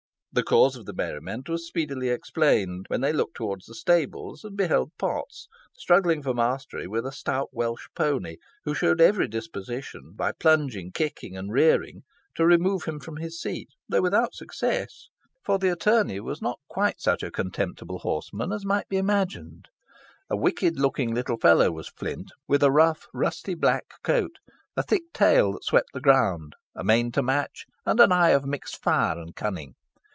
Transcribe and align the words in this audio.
The 0.33 0.43
cause 0.43 0.77
of 0.77 0.85
the 0.85 0.93
merriment 0.93 1.49
was 1.49 1.67
speedily 1.67 2.07
explained 2.07 2.85
when 2.87 3.01
they 3.01 3.11
looked 3.11 3.35
towards 3.35 3.65
the 3.65 3.75
stables, 3.75 4.45
and 4.45 4.55
beheld 4.55 4.93
Potts 4.97 5.49
struggling 5.75 6.23
for 6.23 6.33
mastery 6.33 6.87
with 6.87 7.05
a 7.05 7.11
stout 7.11 7.49
Welsh 7.51 7.89
pony, 7.97 8.37
who 8.63 8.73
showed 8.73 9.01
every 9.01 9.27
disposition, 9.27 10.13
by 10.15 10.31
plunging, 10.31 10.93
kicking, 10.93 11.35
and 11.35 11.51
rearing, 11.51 12.03
to 12.35 12.45
remove 12.45 12.85
him 12.85 12.97
from 13.01 13.17
his 13.17 13.41
seat, 13.41 13.71
though 13.89 14.01
without 14.01 14.33
success, 14.33 15.09
for 15.43 15.59
the 15.59 15.67
attorney 15.67 16.21
was 16.21 16.41
not 16.41 16.61
quite 16.69 17.01
such 17.01 17.23
a 17.23 17.29
contemptible 17.29 17.99
horseman 17.99 18.53
as 18.53 18.65
might 18.65 18.87
be 18.87 18.95
imagined. 18.95 19.67
A 20.29 20.37
wicked 20.37 20.79
looking 20.79 21.13
little 21.13 21.35
fellow 21.37 21.71
was 21.71 21.89
Flint, 21.89 22.31
with 22.47 22.63
a 22.63 22.71
rough, 22.71 23.05
rusty 23.13 23.53
black 23.53 23.95
coat, 24.01 24.37
a 24.77 24.83
thick 24.83 25.11
tail 25.13 25.51
that 25.51 25.65
swept 25.65 25.89
the 25.93 25.99
ground, 25.99 26.53
a 26.73 26.85
mane 26.85 27.11
to 27.11 27.21
match, 27.21 27.65
and 27.85 27.99
an 27.99 28.13
eye 28.13 28.29
of 28.29 28.45
mixed 28.45 28.81
fire 28.81 29.19
and 29.19 29.35
cunning. 29.35 29.75